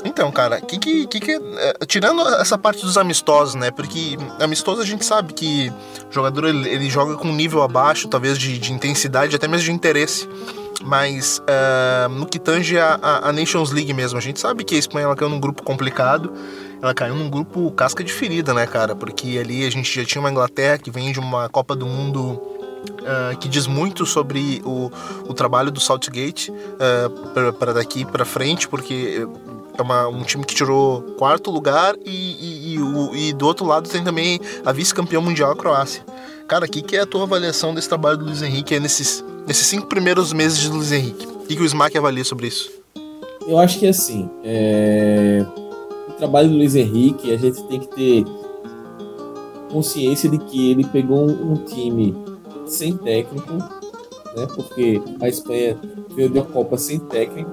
Então, 0.05 0.31
cara, 0.31 0.61
que 0.61 0.79
que, 0.79 1.07
que, 1.07 1.33
é, 1.33 1.85
tirando 1.87 2.27
essa 2.37 2.57
parte 2.57 2.83
dos 2.83 2.97
amistosos, 2.97 3.55
né? 3.55 3.71
Porque 3.71 4.17
amistoso 4.39 4.81
a 4.81 4.85
gente 4.87 5.05
sabe 5.05 5.35
que 5.35 5.71
o 6.09 6.13
jogador 6.13 6.47
ele, 6.47 6.67
ele 6.69 6.89
joga 6.89 7.17
com 7.17 7.29
um 7.29 7.35
nível 7.35 7.63
abaixo, 7.63 8.09
talvez 8.09 8.39
de, 8.39 8.59
de, 8.59 8.73
intensidade, 8.73 9.37
até 9.37 9.47
mesmo 9.47 9.67
de 9.67 9.73
interesse. 9.73 10.27
Mas 10.83 11.41
uh, 11.41 12.09
no 12.09 12.25
que 12.25 12.39
tange 12.39 12.79
a, 12.79 12.99
a, 13.03 13.29
a, 13.29 13.33
Nations 13.33 13.73
League 13.73 13.93
mesmo, 13.93 14.17
a 14.17 14.23
gente 14.23 14.41
sabe 14.41 14.65
que 14.65 14.77
a 14.77 14.79
Espanha 14.79 15.05
ela 15.05 15.17
caiu 15.17 15.29
num 15.29 15.41
grupo 15.41 15.63
complicado, 15.63 16.33
ela 16.81 16.95
caiu 16.95 17.15
num 17.15 17.29
grupo 17.29 17.71
casca 17.73 18.03
de 18.03 18.13
ferida, 18.13 18.55
né, 18.55 18.67
cara? 18.67 18.97
Porque 18.97 19.37
ali 19.39 19.67
a 19.67 19.71
gente 19.71 20.01
já 20.01 20.07
tinha 20.07 20.23
uma 20.23 20.31
Inglaterra 20.31 20.79
que 20.79 20.91
vem 20.91 21.13
de 21.13 21.21
uma 21.21 21.51
Copa 21.51 21.77
do 21.77 21.85
Mundo 21.85 22.41
Uh, 22.81 23.37
que 23.39 23.49
diz 23.49 23.67
muito 23.67 24.07
sobre 24.07 24.63
o, 24.65 24.91
o 25.29 25.35
trabalho 25.35 25.71
do 25.71 25.81
Southgate 25.81 26.51
uh, 26.51 27.53
para 27.53 27.75
daqui 27.75 28.05
para 28.05 28.25
frente, 28.25 28.69
porque 28.69 29.27
é 29.77 29.83
uma, 29.83 30.09
um 30.09 30.23
time 30.23 30.45
que 30.45 30.55
tirou 30.55 31.03
quarto 31.19 31.51
lugar 31.51 31.95
e, 32.05 32.11
e, 32.11 32.75
e, 32.75 32.79
o, 32.79 33.15
e 33.15 33.33
do 33.33 33.47
outro 33.47 33.67
lado 33.67 33.89
tem 33.89 34.05
também 34.05 34.41
a 34.65 34.73
vice-campeã 34.73 35.21
mundial, 35.21 35.53
a 35.53 35.57
Croácia. 35.57 36.05
Cara, 36.47 36.67
o 36.67 36.69
que, 36.69 36.83
que 36.83 36.97
é 36.97 37.01
a 37.01 37.07
tua 37.07 37.23
avaliação 37.23 37.75
desse 37.75 37.89
trabalho 37.89 38.19
do 38.19 38.25
Luiz 38.27 38.43
Henrique 38.43 38.79
nesses, 38.79 39.25
nesses 39.47 39.67
cinco 39.67 39.87
primeiros 39.87 40.33
meses 40.33 40.59
de 40.59 40.69
Luiz 40.69 40.93
Henrique? 40.93 41.27
O 41.27 41.47
que, 41.47 41.57
que 41.57 41.63
o 41.63 41.65
Smack 41.65 41.97
avalia 41.97 42.25
sobre 42.25 42.49
isso? 42.49 42.71
Eu 43.47 43.59
acho 43.59 43.79
que 43.79 43.87
assim, 43.87 44.29
é... 44.45 45.45
o 46.09 46.13
trabalho 46.13 46.49
do 46.49 46.57
Luiz 46.57 46.75
Henrique, 46.75 47.33
a 47.33 47.37
gente 47.37 47.63
tem 47.65 47.81
que 47.81 47.89
ter 47.89 48.25
consciência 49.71 50.29
de 50.29 50.39
que 50.39 50.71
ele 50.71 50.85
pegou 50.85 51.27
um 51.27 51.55
time 51.55 52.15
sem 52.71 52.97
técnico, 52.97 53.53
né? 53.55 54.47
Porque 54.55 55.01
a 55.21 55.29
Espanha 55.29 55.79
veio 56.15 56.31
da 56.31 56.43
Copa 56.43 56.77
sem 56.77 56.99
técnico. 56.99 57.51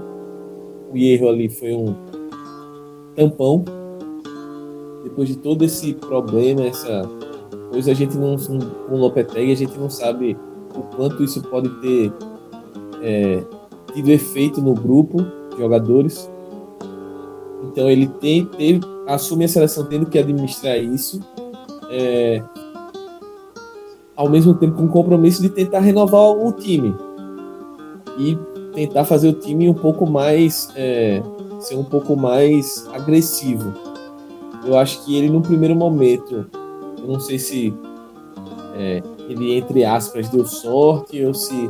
O 0.94 0.98
erro 0.98 1.30
ali 1.30 1.50
foi 1.50 1.74
um 1.74 1.96
tampão. 3.16 3.66
Depois 5.04 5.28
de 5.28 5.38
todo 5.38 5.64
esse 5.64 5.94
problema, 5.94 6.66
essa 6.66 7.10
coisa, 7.72 7.92
a 7.92 7.94
gente 7.94 8.18
não, 8.18 8.36
com 8.38 8.96
o 8.96 8.98
Lopetegui, 8.98 9.52
a 9.52 9.56
gente 9.56 9.78
não 9.78 9.90
sabe 9.90 10.38
o 10.76 10.82
quanto 10.96 11.24
isso 11.24 11.42
pode 11.44 11.70
ter 11.82 12.12
é, 13.02 13.44
tido 13.94 14.10
efeito 14.10 14.62
no 14.62 14.74
grupo 14.74 15.24
de 15.52 15.58
jogadores. 15.58 16.30
Então 17.64 17.90
ele 17.90 18.08
tem, 18.08 18.46
teve, 18.46 18.82
assume 19.08 19.46
a 19.46 19.48
seleção 19.48 19.86
tendo 19.86 20.06
que 20.06 20.20
administrar 20.20 20.78
isso, 20.78 21.20
é, 21.90 22.44
ao 24.18 24.28
mesmo 24.28 24.56
tempo 24.56 24.76
com 24.76 24.86
o 24.86 24.90
compromisso 24.90 25.42
de 25.42 25.50
tentar 25.50 25.80
renovar 25.80 26.32
o 26.32 26.52
time 26.52 26.94
e 28.18 28.36
tentar 28.74 29.06
fazer 29.06 29.30
o 29.30 29.34
time 29.34 29.70
um 29.70 29.76
pouco 29.76 30.08
mais 30.08 30.70
é, 30.76 31.22
ser 31.60 31.76
um 31.76 31.84
pouco 31.84 32.16
mais 32.16 32.88
agressivo. 32.94 33.72
Eu 34.66 34.78
acho 34.78 35.06
que 35.06 35.16
ele, 35.16 35.30
no 35.30 35.42
primeiro 35.42 35.76
momento, 35.76 36.48
eu 37.00 37.08
não 37.08 37.20
sei 37.20 37.38
se 37.38 37.74
é, 38.76 39.02
ele, 39.30 39.56
entre 39.56 39.86
aspas, 39.86 40.30
deu 40.30 40.46
sorte 40.46 41.24
ou 41.24 41.34
se 41.34 41.70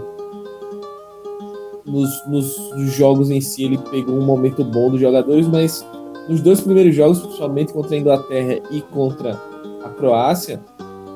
nos, 1.85 2.25
nos, 2.27 2.71
nos, 2.71 2.93
jogos 2.93 3.29
em 3.29 3.39
si 3.39 3.63
ele 3.63 3.77
pegou 3.77 4.15
um 4.15 4.25
momento 4.25 4.63
bom 4.63 4.89
dos 4.89 4.99
jogadores, 4.99 5.47
mas 5.47 5.85
nos 6.27 6.41
dois 6.41 6.59
primeiros 6.59 6.95
jogos, 6.95 7.19
principalmente 7.19 7.73
contra 7.73 7.95
a 7.95 7.99
Inglaterra 7.99 8.59
e 8.71 8.81
contra 8.81 9.41
a 9.83 9.89
Croácia, 9.89 10.59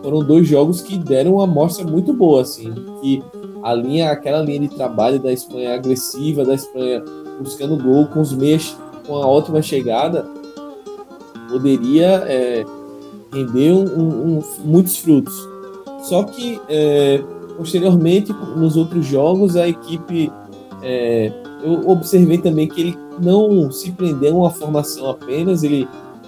foram 0.02 0.20
dois 0.20 0.48
jogos 0.48 0.82
que 0.82 0.98
deram 0.98 1.36
uma 1.36 1.44
amostra 1.44 1.86
muito 1.86 2.14
boa, 2.14 2.42
assim, 2.42 2.74
que 3.02 3.24
a 3.64 3.74
linha, 3.74 4.12
aquela 4.12 4.42
linha 4.42 4.62
de 4.62 4.70
trabalho 4.70 5.20
da 5.20 5.32
Espanha 5.32 5.76
agressiva, 5.76 6.44
da 6.44 6.56
Espanha 6.56 7.04
buscando 7.40 7.78
gol 7.78 8.08
com 8.08 8.22
os 8.22 8.34
meias 8.34 8.76
com 9.06 9.16
a 9.16 9.28
ótima 9.28 9.62
chegada, 9.62 10.26
poderia 11.50 12.24
é, 12.28 12.66
render 13.34 13.74
um, 13.74 14.38
um, 14.38 14.44
muitos 14.64 14.98
frutos. 14.98 15.34
Só 16.04 16.24
que 16.24 16.60
é, 16.70 17.24
posteriormente, 17.58 18.34
nos 18.56 18.76
outros 18.76 19.06
jogos, 19.06 19.56
a 19.56 19.68
equipe 19.68 20.32
é, 20.82 21.32
eu 21.64 21.88
observei 21.90 22.38
também 22.38 22.68
que 22.68 22.82
ele 22.82 22.98
não 23.22 23.72
se 23.72 23.92
prendeu 23.92 24.36
a 24.36 24.40
uma 24.40 24.50
formação 24.50 25.10
apenas, 25.10 25.64
ele 25.64 25.88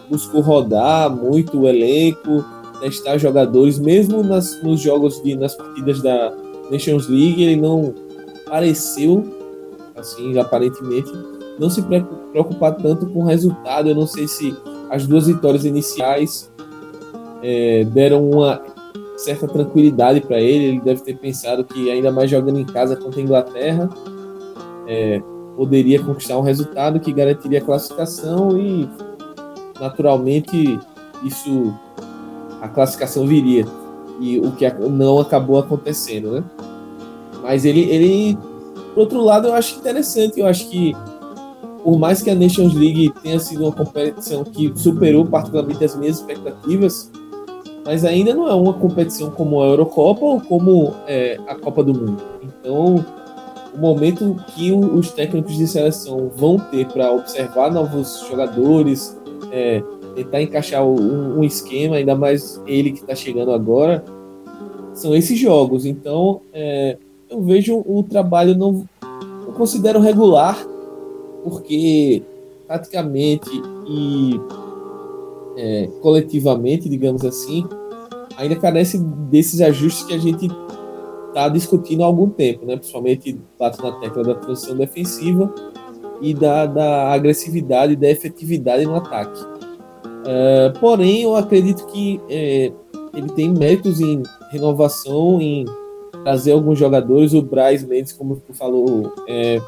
buscou 0.10 0.42
rodar 0.42 1.10
muito 1.10 1.62
o 1.62 1.68
elenco, 1.68 2.46
testar 2.80 3.18
jogadores, 3.18 3.80
mesmo 3.80 4.24
nas, 4.24 4.62
nos 4.62 4.82
jogos 4.82 5.22
de, 5.24 5.36
nas 5.36 5.56
partidas 5.56 6.01
da 6.01 6.34
Nations 6.72 7.08
League, 7.08 7.44
ele 7.44 7.56
não 7.56 7.94
pareceu 8.46 9.24
assim, 9.96 10.38
aparentemente, 10.38 11.12
não 11.60 11.70
se 11.70 11.82
preocupar 12.32 12.75
tanto 12.75 13.06
com 13.08 13.20
o 13.20 13.25
resultado. 13.25 13.89
Eu 13.89 13.96
não 13.96 14.08
sei 14.08 14.27
se 14.27 14.56
as 14.89 15.08
duas 15.08 15.27
vitórias 15.27 15.65
iniciais 15.65 16.51
é, 17.42 17.84
deram 17.86 18.30
uma 18.30 18.62
certa 19.18 19.48
tranquilidade 19.48 20.22
para 20.22 20.39
ele. 20.39 20.65
Ele 20.65 20.82
deve 20.82 21.01
ter 21.01 21.18
pensado 21.18 21.63
que, 21.63 21.89
ainda 21.89 22.12
mais 22.12 22.30
jogando 22.30 22.60
em 22.60 22.65
casa 22.65 22.96
contra 22.96 23.20
a 23.20 23.24
Inglaterra, 23.24 23.89
é, 24.88 25.22
poderia 25.56 26.01
conquistar 26.03 26.38
um 26.38 26.42
resultado 26.42 27.00
que 27.00 27.13
garantiria 27.13 27.60
a 27.60 27.63
classificação 27.63 28.58
e, 28.58 28.89
naturalmente, 29.80 30.80
isso 31.24 31.74
a 32.63 32.70
classificação 32.70 33.27
viria. 33.27 33.65
E 34.22 34.39
o 34.39 34.51
que 34.53 34.70
não 34.89 35.20
acabou 35.20 35.60
acontecendo, 35.60 36.32
né? 36.32 36.43
Mas 37.41 37.65
ele, 37.65 37.82
ele 37.82 38.38
por 38.93 39.01
outro 39.01 39.22
lado, 39.22 39.50
eu 39.50 39.53
acho 39.53 39.77
interessante. 39.77 40.39
Eu 40.39 40.48
acho 40.48 40.70
que, 40.70 40.96
por 41.84 42.00
mais 42.00 42.22
que 42.22 42.29
a 42.29 42.36
Nations 42.36 42.74
League 42.74 43.12
tenha 43.22 43.38
sido 43.38 43.63
uma 43.63 43.72
competição 43.74 44.46
que 44.46 44.72
superou 44.75 45.25
particularmente 45.25 45.84
as 45.84 45.93
minhas 45.96 46.20
expectativas, 46.20 47.12
mas 47.86 48.05
ainda 48.05 48.34
não 48.34 48.48
é 48.48 48.53
uma 48.53 48.74
competição 48.74 49.29
como 49.29 49.62
a 49.62 49.65
Eurocopa 49.65 50.24
ou 50.24 50.39
como 50.39 50.93
é, 51.05 51.38
a 51.46 51.55
Copa 51.55 51.84
do 51.84 51.93
Mundo. 51.93 52.24
Então, 52.41 53.03
o 53.75 53.77
momento 53.77 54.38
que 54.55 54.72
os 54.72 55.12
técnicos 55.12 55.58
de 55.58 55.67
seleção 55.67 56.32
vão 56.34 56.58
ter 56.58 56.88
para 56.88 57.12
observar 57.12 57.74
novos 57.74 58.25
jogadores, 58.29 59.20
é, 59.51 59.84
tentar 60.15 60.41
encaixar 60.41 60.86
um, 60.86 61.39
um, 61.39 61.43
esquema, 61.43 61.96
ainda 61.96 62.15
mais 62.15 62.62
ele 62.65 62.91
que 62.91 63.00
está 63.00 63.15
chegando 63.15 63.51
agora, 63.51 64.03
são 64.93 65.15
esses 65.15 65.38
jogos. 65.38 65.86
Então, 65.86 66.41
é, 66.53 66.98
eu 67.29 67.41
vejo 67.41 67.84
o 67.86 68.03
trabalho 68.03 68.55
não 68.55 68.88
eu 69.48 69.53
considero 69.53 70.00
regular 70.00 70.58
porque 71.43 72.24
praticamente 72.65 73.50
e 73.88 74.39
é, 75.58 75.89
coletivamente, 76.01 76.89
digamos 76.89 77.24
assim, 77.24 77.65
ainda 78.38 78.55
carece 78.55 78.98
desses 78.98 79.62
ajustes 79.62 80.05
que 80.05 80.13
a 80.13 80.17
gente 80.17 80.50
está 81.27 81.50
discutindo 81.50 82.03
há 82.03 82.05
algum 82.05 82.29
tempo, 82.29 82.65
né? 82.65 82.75
Principalmente 82.77 83.39
bato 83.60 83.82
na 83.82 83.91
tecla 84.00 84.24
da 84.24 84.36
transição 84.36 84.75
defensiva 84.75 85.53
e 86.22 86.34
da, 86.34 86.65
da 86.65 87.12
agressividade, 87.12 87.96
da 87.96 88.10
efetividade 88.10 88.86
no 88.86 88.96
ataque. 88.96 89.52
Uh, 90.24 90.80
porém, 90.80 91.24
eu 91.24 91.36
acredito 91.36 91.86
que 91.88 92.20
é, 92.30 92.72
ele 93.13 93.30
tem 93.36 93.51
méritos 93.51 94.00
em 94.00 94.24
renovação, 94.50 95.42
em 95.42 95.65
trazer 96.24 96.53
alguns 96.53 96.80
jogadores. 96.80 97.34
O 97.34 97.42
Braz 97.42 97.84
Mendes, 97.84 98.13
como 98.13 98.38
tu 98.38 98.53
falou, 98.53 99.13
é, 99.27 99.62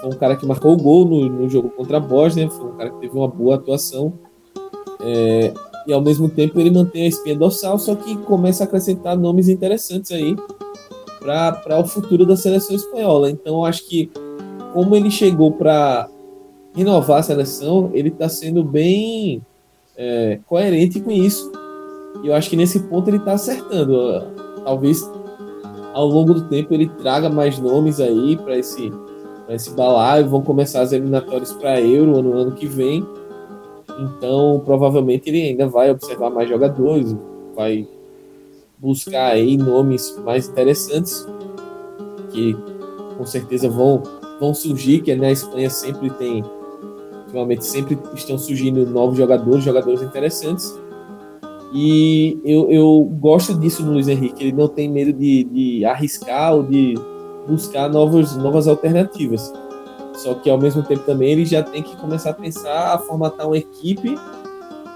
foi 0.00 0.10
um 0.10 0.16
cara 0.16 0.36
que 0.36 0.44
marcou 0.44 0.72
o 0.72 0.76
gol 0.76 1.04
no, 1.04 1.28
no 1.28 1.48
jogo 1.48 1.70
contra 1.70 1.98
a 1.98 2.00
Bósnia, 2.00 2.50
foi 2.50 2.66
um 2.66 2.76
cara 2.76 2.90
que 2.90 3.00
teve 3.00 3.16
uma 3.16 3.28
boa 3.28 3.54
atuação. 3.54 4.12
É, 5.00 5.52
e 5.86 5.92
ao 5.92 6.00
mesmo 6.00 6.28
tempo 6.28 6.60
ele 6.60 6.70
mantém 6.70 7.04
a 7.04 7.08
espinha 7.08 7.36
dorsal, 7.36 7.78
só 7.78 7.94
que 7.94 8.16
começa 8.18 8.62
a 8.62 8.66
acrescentar 8.66 9.16
nomes 9.16 9.48
interessantes 9.48 10.12
aí 10.12 10.36
para 11.20 11.78
o 11.78 11.86
futuro 11.86 12.26
da 12.26 12.36
seleção 12.36 12.74
espanhola. 12.74 13.30
Então 13.30 13.64
acho 13.64 13.88
que 13.88 14.10
como 14.72 14.94
ele 14.96 15.10
chegou 15.10 15.52
para 15.52 16.08
renovar 16.74 17.18
a 17.18 17.22
seleção, 17.22 17.90
ele 17.92 18.08
está 18.08 18.28
sendo 18.28 18.64
bem 18.64 19.42
é, 20.02 20.40
coerente 20.46 21.00
com 21.00 21.10
isso. 21.12 21.52
E 22.22 22.28
eu 22.28 22.34
acho 22.34 22.50
que 22.50 22.56
nesse 22.56 22.80
ponto 22.80 23.08
ele 23.08 23.18
está 23.18 23.34
acertando. 23.34 24.26
Talvez 24.64 25.08
ao 25.94 26.06
longo 26.06 26.34
do 26.34 26.48
tempo 26.48 26.74
ele 26.74 26.88
traga 26.88 27.28
mais 27.28 27.58
nomes 27.58 28.00
aí 28.00 28.36
para 28.36 28.58
esse, 28.58 28.92
pra 29.46 29.54
esse 29.54 29.70
balaio. 29.70 30.28
Vão 30.28 30.42
começar 30.42 30.80
as 30.80 30.92
eliminatórias 30.92 31.52
para 31.52 31.80
Euro 31.80 32.20
no 32.20 32.36
ano 32.36 32.52
que 32.52 32.66
vem. 32.66 33.06
Então, 34.00 34.60
provavelmente 34.64 35.28
ele 35.28 35.42
ainda 35.42 35.68
vai 35.68 35.90
observar 35.90 36.30
mais 36.30 36.48
jogadores, 36.48 37.14
vai 37.54 37.86
buscar 38.78 39.26
aí 39.32 39.56
nomes 39.56 40.18
mais 40.24 40.48
interessantes 40.48 41.26
que 42.30 42.56
com 43.16 43.26
certeza 43.26 43.68
vão 43.68 44.02
vão 44.40 44.54
surgir, 44.54 45.02
que 45.02 45.14
na 45.14 45.30
Espanha 45.30 45.70
sempre 45.70 46.10
tem 46.10 46.42
ultimamente 47.32 47.64
sempre 47.64 47.98
estão 48.14 48.36
surgindo 48.36 48.86
novos 48.86 49.16
jogadores, 49.16 49.64
jogadores 49.64 50.02
interessantes. 50.02 50.78
E 51.74 52.38
eu, 52.44 52.70
eu 52.70 53.10
gosto 53.18 53.54
disso 53.54 53.82
no 53.82 53.92
Luiz 53.92 54.06
Henrique, 54.06 54.44
ele 54.44 54.52
não 54.52 54.68
tem 54.68 54.90
medo 54.90 55.12
de, 55.12 55.44
de 55.44 55.84
arriscar 55.86 56.54
ou 56.54 56.62
de 56.62 56.94
buscar 57.48 57.88
novos, 57.88 58.36
novas 58.36 58.68
alternativas. 58.68 59.52
Só 60.14 60.34
que 60.34 60.50
ao 60.50 60.58
mesmo 60.58 60.82
tempo 60.82 61.02
também 61.04 61.32
ele 61.32 61.46
já 61.46 61.62
tem 61.62 61.82
que 61.82 61.96
começar 61.96 62.30
a 62.30 62.34
pensar 62.34 62.94
a 62.94 62.98
formatar 62.98 63.46
uma 63.46 63.56
equipe 63.56 64.14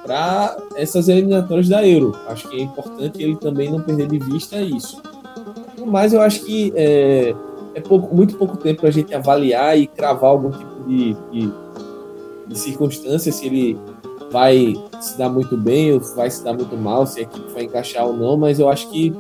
para 0.04 0.56
essas 0.76 1.08
eliminatórias 1.08 1.68
da 1.68 1.86
Euro. 1.86 2.14
Acho 2.28 2.46
que 2.48 2.60
é 2.60 2.62
importante 2.62 3.22
ele 3.22 3.36
também 3.36 3.70
não 3.70 3.80
perder 3.80 4.08
de 4.08 4.18
vista 4.18 4.60
isso. 4.60 5.02
Mas 5.86 6.12
eu 6.12 6.20
acho 6.20 6.44
que 6.44 6.72
é, 6.76 7.34
é 7.74 7.80
pouco, 7.80 8.14
muito 8.14 8.36
pouco 8.36 8.58
tempo 8.58 8.80
para 8.80 8.90
a 8.90 8.92
gente 8.92 9.14
avaliar 9.14 9.78
e 9.78 9.86
cravar 9.86 10.30
algum 10.30 10.50
tipo 10.50 10.84
de, 10.86 11.16
de, 11.32 11.52
de 12.46 12.58
circunstância, 12.58 13.32
se 13.32 13.46
ele 13.46 13.78
vai 14.30 14.74
se 15.00 15.16
dar 15.16 15.28
muito 15.28 15.56
bem 15.56 15.92
ou 15.92 16.00
vai 16.14 16.30
se 16.30 16.42
dar 16.42 16.52
muito 16.52 16.76
mal, 16.76 17.06
se 17.06 17.20
a 17.20 17.22
equipe 17.22 17.52
vai 17.52 17.64
encaixar 17.64 18.06
ou 18.06 18.16
não, 18.16 18.36
mas 18.36 18.58
eu 18.58 18.68
acho 18.68 18.90
que 18.90 19.12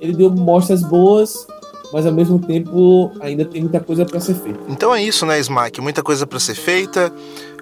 ele 0.00 0.12
deu 0.12 0.30
mostras 0.30 0.82
boas, 0.82 1.46
mas 1.92 2.06
ao 2.06 2.12
mesmo 2.12 2.38
tempo 2.38 3.12
ainda 3.20 3.44
tem 3.44 3.62
muita 3.62 3.80
coisa 3.80 4.04
para 4.04 4.20
ser 4.20 4.34
feita. 4.34 4.60
Então 4.68 4.94
é 4.94 5.02
isso, 5.02 5.26
né, 5.26 5.38
Smack? 5.38 5.80
Muita 5.80 6.02
coisa 6.02 6.26
para 6.26 6.38
ser 6.38 6.54
feita. 6.54 7.12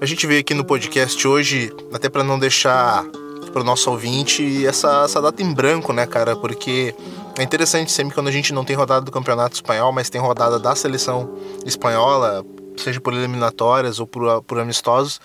A 0.00 0.06
gente 0.06 0.26
veio 0.26 0.40
aqui 0.40 0.54
no 0.54 0.64
podcast 0.64 1.26
hoje, 1.26 1.72
até 1.92 2.08
para 2.08 2.22
não 2.22 2.38
deixar 2.38 3.04
para 3.52 3.62
o 3.62 3.64
nosso 3.64 3.90
ouvinte 3.90 4.66
essa, 4.66 5.04
essa 5.04 5.20
data 5.20 5.42
em 5.42 5.52
branco, 5.52 5.92
né, 5.92 6.06
cara? 6.06 6.36
Porque 6.36 6.94
é 7.38 7.42
interessante 7.42 7.90
sempre 7.90 8.14
quando 8.14 8.28
a 8.28 8.32
gente 8.32 8.52
não 8.52 8.64
tem 8.64 8.76
rodada 8.76 9.04
do 9.04 9.10
Campeonato 9.10 9.54
Espanhol, 9.54 9.92
mas 9.92 10.10
tem 10.10 10.20
rodada 10.20 10.58
da 10.58 10.74
seleção 10.74 11.30
espanhola, 11.64 12.44
seja 12.80 13.00
por 13.00 13.12
eliminatórias 13.12 14.00
ou 14.00 14.06
por, 14.06 14.42
por 14.42 14.58
amistosos, 14.58 15.20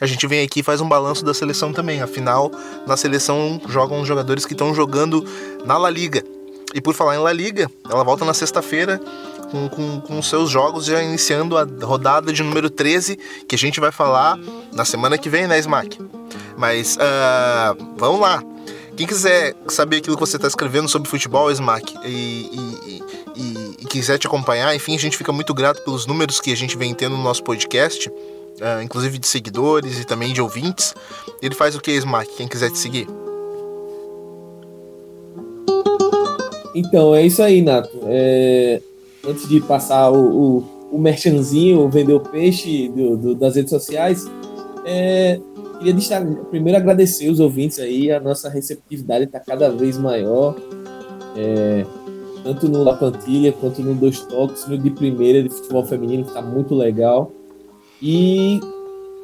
a 0.00 0.06
gente 0.06 0.26
vem 0.26 0.44
aqui 0.44 0.60
e 0.60 0.62
faz 0.62 0.80
um 0.80 0.88
balanço 0.88 1.24
da 1.24 1.32
seleção 1.32 1.72
também. 1.72 2.02
Afinal, 2.02 2.50
na 2.86 2.96
seleção 2.96 3.60
jogam 3.68 4.00
os 4.00 4.08
jogadores 4.08 4.44
que 4.44 4.52
estão 4.52 4.74
jogando 4.74 5.24
na 5.64 5.78
La 5.78 5.90
Liga. 5.90 6.24
E 6.74 6.80
por 6.80 6.94
falar 6.94 7.14
em 7.14 7.18
La 7.18 7.32
Liga, 7.32 7.70
ela 7.88 8.02
volta 8.02 8.24
na 8.24 8.34
sexta-feira 8.34 9.00
com, 9.50 9.68
com, 9.68 10.00
com 10.00 10.22
seus 10.22 10.50
jogos, 10.50 10.86
já 10.86 11.02
iniciando 11.02 11.56
a 11.56 11.66
rodada 11.82 12.32
de 12.32 12.42
número 12.42 12.70
13, 12.70 13.16
que 13.46 13.54
a 13.54 13.58
gente 13.58 13.78
vai 13.78 13.92
falar 13.92 14.38
na 14.72 14.84
semana 14.84 15.18
que 15.18 15.28
vem, 15.28 15.46
né, 15.46 15.58
Smack? 15.58 15.98
Mas 16.56 16.96
uh, 16.96 17.94
vamos 17.96 18.20
lá. 18.20 18.42
Quem 18.96 19.06
quiser 19.06 19.54
saber 19.68 19.96
aquilo 19.96 20.16
que 20.16 20.20
você 20.20 20.36
está 20.36 20.46
escrevendo 20.46 20.88
sobre 20.88 21.08
futebol, 21.08 21.50
Smack, 21.50 21.94
e, 22.04 22.50
e, 22.52 23.02
e, 23.34 23.76
e, 23.80 23.86
quiser 23.86 24.18
te 24.18 24.26
acompanhar, 24.26 24.74
enfim, 24.74 24.94
a 24.94 24.98
gente 24.98 25.16
fica 25.16 25.32
muito 25.32 25.54
grato 25.54 25.82
pelos 25.82 26.06
números 26.06 26.40
que 26.40 26.52
a 26.52 26.56
gente 26.56 26.76
vem 26.76 26.92
tendo 26.94 27.16
no 27.16 27.22
nosso 27.22 27.42
podcast, 27.42 28.08
uh, 28.08 28.82
inclusive 28.82 29.18
de 29.18 29.26
seguidores 29.26 29.98
e 29.98 30.04
também 30.04 30.32
de 30.32 30.42
ouvintes. 30.42 30.94
Ele 31.40 31.54
faz 31.54 31.74
o 31.74 31.80
que, 31.80 31.90
Smack? 31.92 32.36
Quem 32.36 32.46
quiser 32.46 32.70
te 32.70 32.78
seguir? 32.78 33.08
Então, 36.74 37.14
é 37.14 37.24
isso 37.26 37.42
aí, 37.42 37.62
Nato. 37.62 37.98
É, 38.04 38.80
antes 39.26 39.48
de 39.48 39.60
passar 39.60 40.10
o, 40.10 40.58
o, 40.58 40.64
o 40.92 40.98
merchanzinho, 40.98 41.88
vender 41.88 42.14
o 42.14 42.20
peixe 42.20 42.88
do, 42.88 43.16
do, 43.16 43.34
das 43.34 43.56
redes 43.56 43.70
sociais, 43.70 44.26
é, 44.84 45.40
queria 45.82 45.94
deixar, 45.94 46.24
primeiro 46.50 46.78
agradecer 46.78 47.28
os 47.28 47.40
ouvintes 47.40 47.80
aí, 47.80 48.12
a 48.12 48.20
nossa 48.20 48.48
receptividade 48.48 49.24
está 49.24 49.40
cada 49.40 49.68
vez 49.68 49.98
maior, 49.98 50.54
é, 51.36 51.84
tanto 52.44 52.68
no 52.68 52.84
La 52.84 52.94
Plantilha 52.94 53.52
quanto 53.52 53.82
no 53.82 53.92
Dois 53.94 54.20
Toques, 54.20 54.66
no 54.68 54.78
de 54.78 54.90
primeira 54.90 55.42
de 55.42 55.48
futebol 55.48 55.84
feminino, 55.84 56.22
que 56.22 56.30
está 56.30 56.40
muito 56.40 56.74
legal. 56.74 57.32
E 58.00 58.60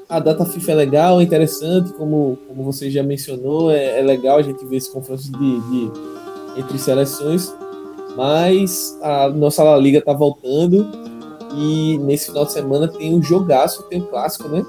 a 0.09 0.19
data 0.19 0.45
FIFA 0.45 0.73
é 0.73 0.75
legal, 0.75 1.21
é 1.21 1.23
interessante, 1.23 1.93
como, 1.93 2.37
como 2.49 2.65
você 2.65 2.91
já 2.91 3.05
mencionou, 3.05 3.71
é, 3.71 4.01
é 4.01 4.03
legal 4.03 4.39
a 4.39 4.43
gente 4.43 4.65
ver 4.65 4.77
esse 4.77 4.93
confronto 4.93 5.23
de, 5.23 5.31
de 5.31 5.91
entre 6.57 6.77
seleções, 6.77 7.55
mas 8.17 8.99
a 9.01 9.29
nossa 9.29 9.63
La 9.63 9.77
Liga 9.77 10.01
tá 10.01 10.13
voltando 10.13 10.89
e 11.55 11.99
nesse 11.99 12.27
final 12.27 12.45
de 12.45 12.53
semana 12.53 12.89
tem 12.89 13.15
um 13.15 13.23
jogaço, 13.23 13.85
tem 13.85 14.03
um 14.03 14.07
clássico, 14.07 14.49
né? 14.49 14.65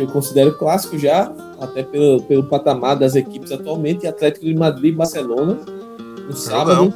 Que 0.00 0.04
eu 0.06 0.08
considero 0.08 0.56
clássico 0.56 0.98
já, 0.98 1.30
até 1.60 1.82
pelo, 1.82 2.22
pelo 2.22 2.44
patamar 2.44 2.96
das 2.98 3.14
equipes 3.14 3.52
atualmente, 3.52 4.06
Atlético 4.06 4.46
de 4.46 4.54
Madrid 4.54 4.94
e 4.94 4.96
Barcelona, 4.96 5.58
no 6.26 6.32
sábado, 6.34 6.94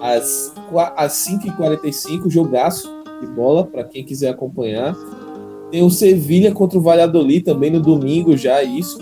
às, 0.00 0.54
às 0.96 1.12
5h45, 1.14 2.30
jogaço 2.30 2.88
de 3.20 3.26
bola, 3.26 3.66
para 3.66 3.82
quem 3.82 4.04
quiser 4.04 4.28
acompanhar. 4.28 4.94
Tem 5.72 5.82
o 5.82 5.90
Sevilha 5.90 6.52
contra 6.52 6.78
o 6.78 6.80
Valladolid 6.80 7.44
também 7.44 7.72
no 7.72 7.80
domingo 7.80 8.36
já, 8.36 8.62
isso. 8.62 9.00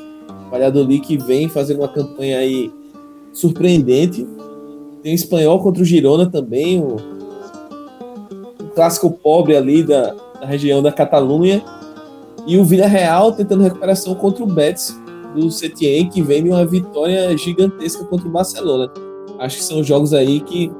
Valladolid 0.50 1.00
que 1.00 1.18
vem 1.18 1.46
fazendo 1.46 1.80
uma 1.80 1.88
campanha 1.88 2.38
aí 2.38 2.72
surpreendente. 3.34 4.26
Tem 5.02 5.12
o 5.12 5.14
espanhol 5.14 5.62
contra 5.62 5.82
o 5.82 5.84
Girona 5.84 6.24
também, 6.24 6.80
o, 6.80 6.96
um 8.62 8.68
clássico 8.74 9.10
pobre 9.10 9.54
ali 9.54 9.82
da, 9.82 10.14
da 10.40 10.46
região 10.46 10.82
da 10.82 10.90
Catalunha. 10.90 11.62
E 12.46 12.58
o 12.58 12.64
Villarreal 12.64 13.32
tentando 13.32 13.62
recuperação 13.62 14.14
contra 14.14 14.42
o 14.42 14.46
Betis 14.46 14.98
do 15.34 15.50
Setien, 15.50 16.08
que 16.08 16.22
vem 16.22 16.44
de 16.44 16.50
uma 16.50 16.66
vitória 16.66 17.36
gigantesca 17.36 18.04
contra 18.04 18.28
o 18.28 18.30
Barcelona. 18.30 18.90
Acho 19.38 19.58
que 19.58 19.64
são 19.64 19.82
jogos 19.82 20.12
aí 20.12 20.40
que. 20.40 20.70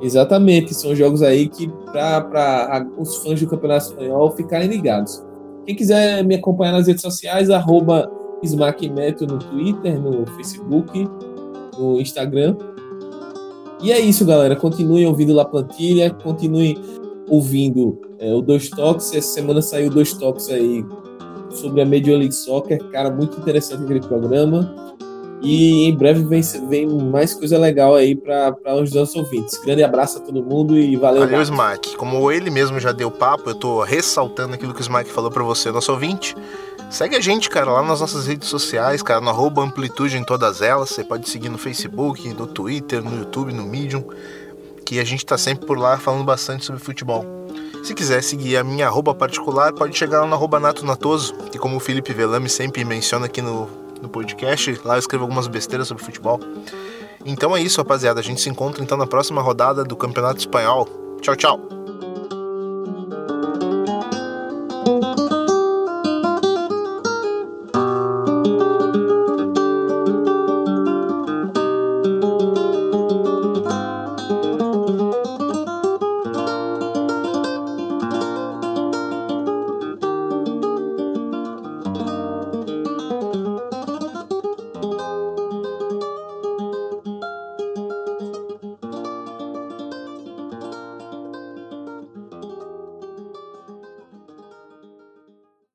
Exatamente, 0.00 0.74
são 0.74 0.94
jogos 0.94 1.22
aí 1.22 1.48
que 1.48 1.68
para 1.86 2.86
os 2.96 3.16
fãs 3.16 3.40
do 3.40 3.48
Campeonato 3.48 3.86
Espanhol 3.86 4.30
ficarem 4.30 4.68
ligados. 4.68 5.24
Quem 5.66 5.74
quiser 5.74 6.24
me 6.24 6.36
acompanhar 6.36 6.72
nas 6.72 6.86
redes 6.86 7.02
sociais, 7.02 7.50
arroba 7.50 8.08
SmackMeto 8.42 9.26
no 9.26 9.38
Twitter, 9.38 10.00
no 10.00 10.24
Facebook, 10.36 11.08
no 11.76 12.00
Instagram. 12.00 12.56
E 13.82 13.90
é 13.90 13.98
isso, 13.98 14.24
galera. 14.24 14.54
Continuem 14.54 15.06
ouvindo 15.06 15.34
La 15.34 15.44
Plantilha, 15.44 16.10
continuem 16.10 16.78
ouvindo 17.28 18.00
é, 18.18 18.32
o 18.32 18.40
Dois 18.40 18.68
Toques. 18.68 19.12
Essa 19.14 19.34
semana 19.34 19.62
saiu 19.62 19.90
dois 19.90 20.12
toques 20.12 20.48
aí 20.48 20.84
sobre 21.50 21.80
a 21.80 21.86
Major 21.86 22.16
League 22.18 22.34
Soccer. 22.34 22.82
Cara, 22.90 23.10
muito 23.10 23.38
interessante 23.38 23.84
aquele 23.84 24.00
programa. 24.00 24.88
E 25.40 25.84
em 25.84 25.96
breve 25.96 26.24
vem, 26.24 26.42
vem 26.68 26.86
mais 26.88 27.32
coisa 27.32 27.56
legal 27.58 27.94
aí 27.94 28.16
para 28.16 28.56
os 28.74 28.92
nossos 28.92 29.14
ouvintes. 29.14 29.56
Grande 29.58 29.84
abraço 29.84 30.18
a 30.18 30.20
todo 30.20 30.42
mundo 30.42 30.76
e 30.76 30.96
valeu. 30.96 31.20
Valeu, 31.20 31.42
Smack. 31.42 31.96
Como 31.96 32.30
ele 32.32 32.50
mesmo 32.50 32.80
já 32.80 32.90
deu 32.90 33.10
papo, 33.10 33.50
eu 33.50 33.54
tô 33.54 33.82
ressaltando 33.82 34.54
aquilo 34.54 34.74
que 34.74 34.80
o 34.80 34.82
Smack 34.82 35.10
falou 35.10 35.30
para 35.30 35.44
você, 35.44 35.70
nosso 35.70 35.92
ouvinte. 35.92 36.34
Segue 36.90 37.16
a 37.16 37.20
gente, 37.20 37.50
cara, 37.50 37.70
lá 37.70 37.82
nas 37.82 38.00
nossas 38.00 38.26
redes 38.26 38.48
sociais, 38.48 39.02
cara, 39.02 39.20
no 39.20 39.28
arroba 39.28 39.62
amplitude 39.62 40.16
em 40.16 40.24
todas 40.24 40.60
elas. 40.62 40.88
Você 40.88 41.04
pode 41.04 41.28
seguir 41.28 41.50
no 41.50 41.58
Facebook, 41.58 42.26
no 42.32 42.46
Twitter, 42.46 43.02
no 43.02 43.16
YouTube, 43.16 43.52
no 43.52 43.62
Medium, 43.62 44.02
que 44.88 44.98
a 44.98 45.04
gente 45.04 45.26
tá 45.26 45.36
sempre 45.36 45.66
por 45.66 45.78
lá 45.78 45.98
falando 45.98 46.24
bastante 46.24 46.64
sobre 46.64 46.82
futebol. 46.82 47.22
Se 47.84 47.94
quiser 47.94 48.22
seguir 48.22 48.56
a 48.56 48.64
minha 48.64 48.86
arroba 48.86 49.14
particular, 49.14 49.70
pode 49.70 49.94
chegar 49.94 50.22
lá 50.22 50.26
no 50.26 50.34
arroba 50.34 50.58
Nato 50.58 50.82
Natoso, 50.82 51.34
que 51.52 51.58
como 51.58 51.76
o 51.76 51.80
Felipe 51.80 52.10
Velame 52.14 52.48
sempre 52.48 52.82
menciona 52.86 53.26
aqui 53.26 53.42
no, 53.42 53.68
no 54.00 54.08
podcast, 54.08 54.80
lá 54.86 54.94
eu 54.94 54.98
escrevo 54.98 55.24
algumas 55.24 55.46
besteiras 55.46 55.88
sobre 55.88 56.02
futebol. 56.02 56.40
Então 57.22 57.54
é 57.54 57.60
isso, 57.60 57.76
rapaziada. 57.76 58.18
A 58.18 58.22
gente 58.22 58.40
se 58.40 58.48
encontra 58.48 58.82
então 58.82 58.96
na 58.96 59.06
próxima 59.06 59.42
rodada 59.42 59.84
do 59.84 59.94
Campeonato 59.94 60.38
Espanhol. 60.38 60.88
Tchau, 61.20 61.36
tchau! 61.36 61.97